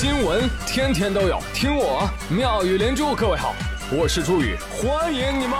[0.00, 3.14] 新闻天天都有，听我妙语连珠。
[3.14, 3.54] 各位好，
[3.92, 5.58] 我是朱宇，欢迎你们！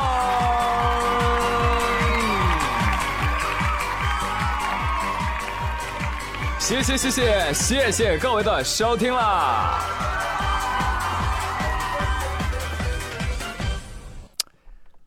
[6.59, 9.79] 谢谢谢谢谢谢各位的收听啦！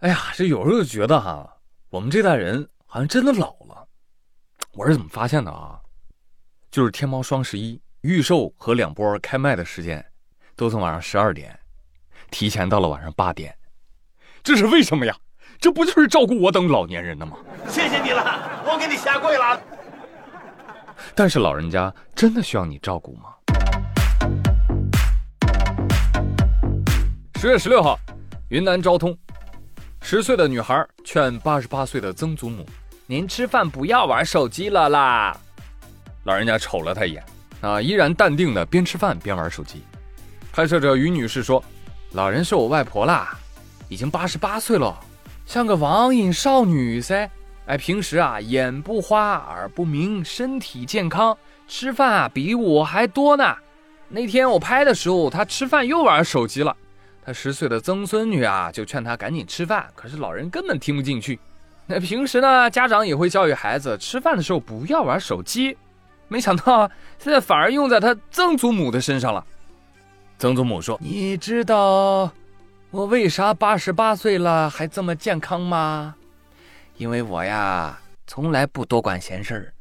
[0.02, 1.52] 哎呀，这有时候就觉得哈，
[1.89, 3.88] 我们这代人好像真的老了。
[4.73, 5.79] 我是怎么发现的啊？
[6.70, 10.06] 就是天猫双十一预售和两波开卖的时间，
[10.57, 11.57] 都从晚上十二点，
[12.30, 13.56] 提前到了晚上八点。
[14.44, 15.16] 这是为什么呀？
[15.57, 17.38] 这不就是照顾我等老年人的吗？
[17.70, 19.58] 谢谢你了，我给你下跪了。
[21.16, 23.34] 但是老人家真的需要你照顾吗？
[27.39, 27.97] 十月十六号，
[28.50, 29.18] 云南昭通，
[30.02, 32.66] 十岁的女孩劝八十八岁的曾祖母
[33.08, 35.38] ：“您吃饭不要玩手机了啦。”
[36.25, 37.23] 老人家瞅了他一眼，
[37.64, 39.81] 啊，依然淡定的边吃饭边玩手机。
[40.52, 41.64] 拍摄者于女士说
[42.11, 43.39] ：“老人是我外婆啦，
[43.88, 45.00] 已经八十八岁了，
[45.45, 47.30] 像个网瘾少女噻。”
[47.66, 53.55] 哎，平时啊，眼不花，耳不鸣，身体健康，吃饭啊比我还多呢。
[54.09, 56.75] 那天我拍的时候，他吃饭又玩手机了。
[57.25, 61.39] 他十岁的曾孙女啊，就劝他赶紧吃饭，可是老人根本听不进去。
[61.88, 65.77] 那平时呢，家长也会教育孩子，吃饭的时候不要玩手机。
[66.27, 69.45] 没想到现在反而用在他曾祖母的身上了。
[70.39, 72.31] 曾祖母说：“你知道
[72.91, 76.15] 我为啥八十八岁了还这么健康吗？”
[76.97, 79.73] 因为我呀，从来不多管闲事儿。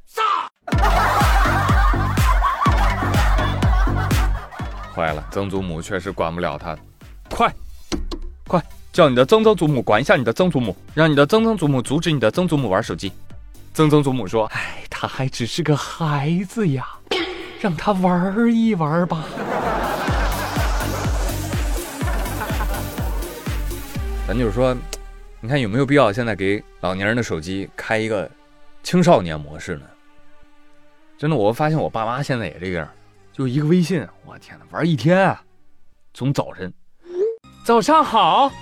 [4.94, 6.76] 坏了，曾祖母确实管不了他。
[7.30, 7.50] 快，
[8.46, 8.62] 快
[8.92, 13.10] 叫你的曾曾祖母管一下你的曾祖母，让你的曾曾祖母阻止你的曾祖母玩手机。
[13.74, 16.86] 曾曾祖母说：“哎，他还只是个孩子呀，
[17.60, 19.24] 让他玩一玩吧。
[24.28, 24.76] ”咱就是说。
[25.44, 28.30] 你看有没有必要现在给老年人的手机开一个
[28.84, 29.84] 青少年模式呢？
[31.18, 32.88] 真的，我发现我爸妈现在也这样，
[33.32, 35.36] 就一个微信，我天哪，玩一天，
[36.14, 36.72] 从早晨，
[37.64, 38.52] 早上好，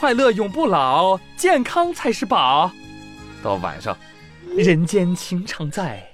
[0.00, 2.72] 快乐永不老，健康才是宝，
[3.42, 3.94] 到晚上，
[4.56, 6.04] 人间情常在，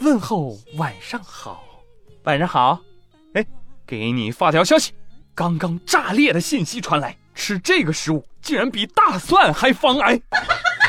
[0.00, 1.64] 问候晚上好，
[2.24, 2.80] 晚上好，
[3.34, 3.44] 哎，
[3.86, 4.92] 给你发条消息，
[5.34, 7.16] 刚刚炸裂的信息传来。
[7.36, 10.20] 吃这个食物竟然比大蒜还防癌，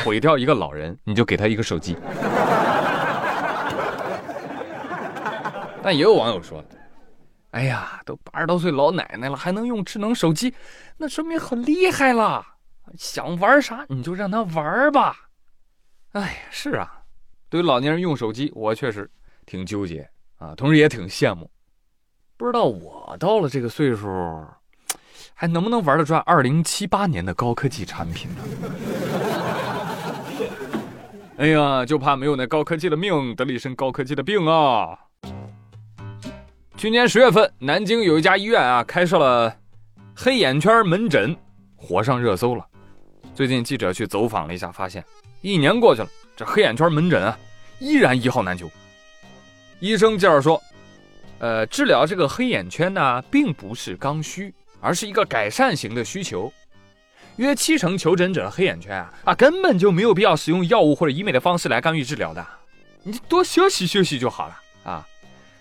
[0.04, 1.96] 毁掉一个老人，你就给他一个手机。
[5.82, 6.64] 但也有网友说
[7.50, 10.54] ：“哎呀，都八十多岁老奶奶了，还能用智能手机，
[10.96, 12.46] 那说明很厉害了。
[12.96, 15.16] 想玩啥你就让他玩吧。”
[16.14, 16.95] 哎，是啊，
[17.56, 19.10] 对于老年人用手机，我确实
[19.46, 20.06] 挺纠结
[20.36, 21.50] 啊，同时也挺羡慕。
[22.36, 24.44] 不知道我到了这个岁数。
[25.38, 28.36] 还能不能玩得转二零七八年的高科技产品呢？
[31.36, 34.98] 哎呀，就怕没有那高科技的命，得了一身高科技的病啊！
[36.76, 39.54] 去年十月份，南京有一家医院啊，开设了
[40.14, 41.34] 黑眼圈门诊，
[41.74, 42.66] 火上热搜了。
[43.34, 45.02] 最近记者去走访了一下，发现
[45.42, 47.36] 一年过去了，这黑眼圈门诊啊，
[47.80, 48.70] 依然一号难求。
[49.80, 50.62] 医生介绍说，
[51.38, 54.54] 呃，治疗这个黑眼圈呢，并不是刚需。
[54.78, 56.52] 而是一个改善型的需求，
[57.36, 62.46] 约七成求诊者的黑眼圈啊啊根本就没有必要使用药物或者医美的方式来干预治疗的，
[63.02, 65.04] 你多休息休息就好了啊。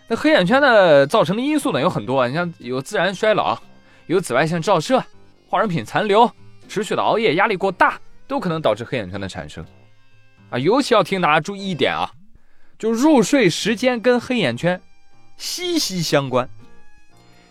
[0.07, 3.57] 那黑眼圈呢造成的因素呢有很多，你像有自然衰老，
[4.05, 4.99] 有紫外线照射、
[5.47, 6.29] 化妆品残留、
[6.67, 7.97] 持续的熬夜、压力过大，
[8.27, 9.65] 都可能导致黑眼圈的产生
[10.49, 10.59] 啊。
[10.59, 12.11] 尤其要听大家注意一点啊，
[12.77, 14.81] 就入睡时间跟黑眼圈
[15.37, 16.49] 息息相关。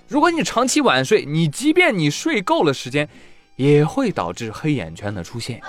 [0.06, 3.09] 如果你长期晚睡，你即便你睡够了时间，
[3.56, 5.60] 也会导致黑眼圈的出现。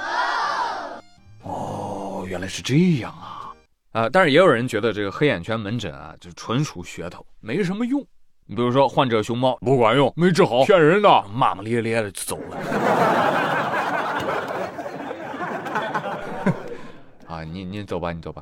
[1.44, 3.54] 哦，原来是这样啊！
[3.94, 8.06] 啊，但是也有人觉得这个黑眼圈门诊啊，就纯属噱头，没什么用。
[8.46, 13.35] 你比如说患者熊猫不管用，没治好，骗人的，骂骂咧咧的就走了。
[17.36, 18.42] 啊，你你走吧，你走吧。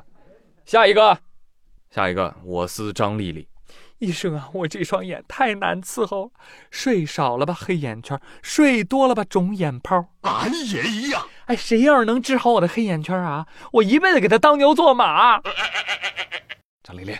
[0.64, 1.18] 下一个，
[1.90, 3.48] 下一个，我司张丽丽。
[3.98, 6.30] 医生啊，我这双眼太难伺候了，
[6.70, 11.26] 睡少了吧黑眼圈，睡多了吧肿眼泡，俺也一样。
[11.46, 15.40] 哎，谁要是能治好我的黑眼圈啊，我一辈子给他当牛做马。
[16.84, 17.16] 张丽丽，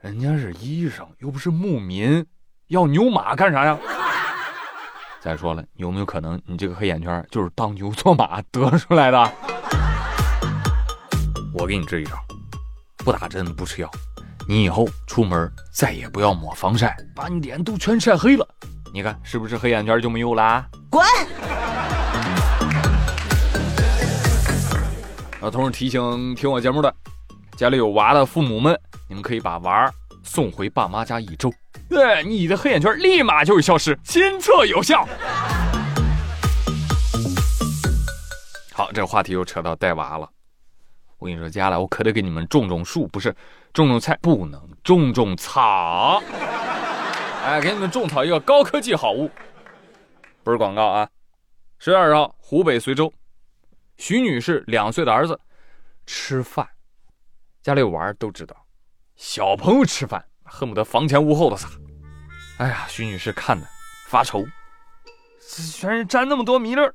[0.00, 2.26] 人家是医生，又不是牧民，
[2.66, 3.78] 要牛马干啥呀？
[5.20, 9.32] 再说了，有没有可能你这个黑眼圈就是当牛做马得出来的？
[11.58, 12.12] 我给你支一招，
[12.98, 13.90] 不打针不吃药。
[14.46, 18.46] 你以后出门再也不要抹防晒，把你脸都全晒黑了。
[18.92, 20.66] 你看是不是黑眼圈就没有啦？
[20.90, 21.02] 滚！
[25.40, 26.94] 啊，同时提醒听我节目的
[27.56, 29.90] 家里有娃的父母们，你们可以把娃
[30.22, 31.50] 送回爸妈家一周，
[31.88, 35.08] 对，你的黑眼圈立马就会消失，亲测有效。
[38.74, 40.28] 好，这话题又扯到带娃了。
[41.18, 43.34] 我跟你说，接下来我可得给你们种种树，不是
[43.72, 46.22] 种种菜，不能种种草。
[47.42, 49.30] 哎，给你们种草一个高科技好物，
[50.42, 51.08] 不是广告啊。
[51.78, 53.12] 十月二号，湖北随州，
[53.96, 55.40] 徐女士两岁的儿子
[56.06, 56.68] 吃饭，
[57.62, 58.54] 家里有娃都知道，
[59.14, 61.68] 小朋友吃饭恨不得房前屋后的撒。
[62.58, 63.66] 哎呀，徐女士看的
[64.08, 64.44] 发愁，
[65.40, 66.94] 这全是沾那么多米粒儿，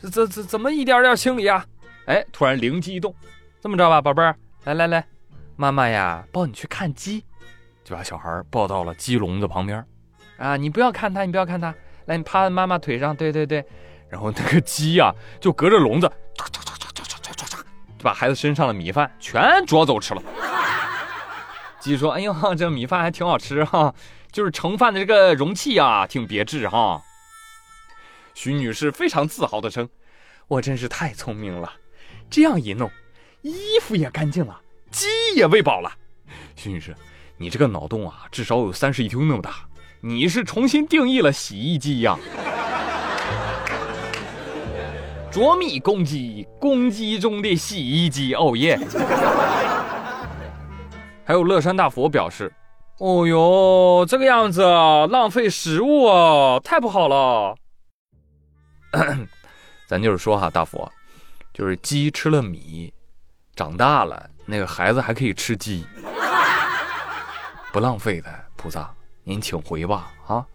[0.00, 1.64] 这这这怎么一点点清理啊？
[2.06, 3.14] 哎，突然灵机一动。
[3.62, 5.06] 这么着吧，宝贝儿，来来来，
[5.54, 7.24] 妈妈呀，抱你去看鸡，
[7.84, 9.86] 就把小孩抱到了鸡笼子旁边。
[10.36, 11.72] 啊，你不要看它，你不要看它，
[12.06, 13.64] 来，你趴在妈妈腿上，对对对。
[14.08, 16.10] 然后那个鸡呀，就隔着笼子，
[17.96, 20.20] 就把孩子身上的米饭全啄走吃了。
[21.78, 23.94] 鸡说：“哎呦，这米饭还挺好吃哈，
[24.32, 27.00] 就是盛饭的这个容器啊，挺别致哈。”
[28.34, 29.88] 徐女士非常自豪地称
[30.48, 31.72] ：“我真是太聪明了，
[32.28, 32.90] 这样一弄。”
[33.42, 34.60] 衣服也干净了，
[34.90, 35.06] 鸡
[35.36, 35.92] 也喂饱了。
[36.56, 36.94] 徐女士，
[37.36, 39.56] 你这个脑洞啊，至少有三室一厅那么大。
[40.00, 42.18] 你是重新定义了洗衣机呀？
[45.30, 48.78] 啄米公鸡，公鸡中的洗衣机，哦耶！
[51.24, 52.52] 还有乐山大佛表示
[52.98, 57.56] ：“哦哟，这个样子浪费食物啊，太不好了。
[59.88, 60.90] ”咱就是说哈，大佛，
[61.54, 62.92] 就是鸡吃了米。
[63.54, 65.84] 长大了，那个孩子还可以吃鸡，
[67.72, 68.28] 不浪费的。
[68.56, 68.94] 菩萨，
[69.24, 70.12] 您请回吧。
[70.26, 70.46] 啊，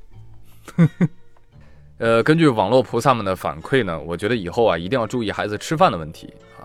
[2.00, 6.64] 呃，根据网络菩萨们的反馈呢，我觉得以后啊，一定要注意孩子吃饭的问题啊，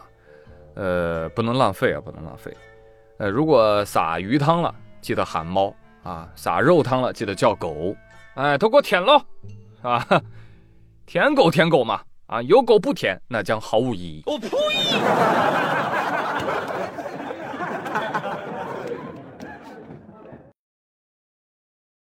[0.75, 2.57] 呃，不能浪费啊，不能浪费。
[3.19, 5.75] 呃，如果撒鱼汤了，记得喊猫
[6.05, 7.95] 啊；撒肉汤了，记得叫狗。
[8.35, 9.21] 哎，都给我舔喽，
[9.83, 10.07] 啊，
[11.07, 14.23] 舔狗舔狗嘛，啊，有狗不舔，那将毫无意义。
[14.27, 14.49] 我呸！